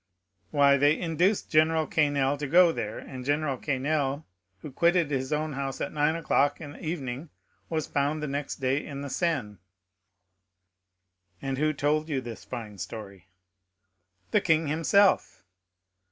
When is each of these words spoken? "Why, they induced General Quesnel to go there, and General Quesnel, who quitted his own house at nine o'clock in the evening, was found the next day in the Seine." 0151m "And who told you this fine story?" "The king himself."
"Why, 0.49 0.77
they 0.77 0.97
induced 0.97 1.51
General 1.51 1.85
Quesnel 1.85 2.35
to 2.37 2.47
go 2.47 2.71
there, 2.71 2.97
and 2.97 3.23
General 3.23 3.55
Quesnel, 3.55 4.25
who 4.63 4.71
quitted 4.71 5.11
his 5.11 5.31
own 5.31 5.53
house 5.53 5.79
at 5.79 5.93
nine 5.93 6.15
o'clock 6.15 6.59
in 6.59 6.71
the 6.71 6.83
evening, 6.83 7.29
was 7.69 7.85
found 7.85 8.23
the 8.23 8.27
next 8.27 8.55
day 8.55 8.83
in 8.83 9.01
the 9.01 9.11
Seine." 9.11 9.57
0151m 11.43 11.43
"And 11.43 11.57
who 11.59 11.73
told 11.73 12.09
you 12.09 12.19
this 12.19 12.43
fine 12.43 12.79
story?" 12.79 13.27
"The 14.31 14.41
king 14.41 14.65
himself." 14.69 15.43